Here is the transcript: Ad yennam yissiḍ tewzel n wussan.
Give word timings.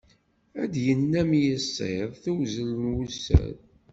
Ad 0.61 0.73
yennam 0.85 1.31
yissiḍ 1.43 2.11
tewzel 2.23 2.69
n 2.81 2.83
wussan. 2.93 3.55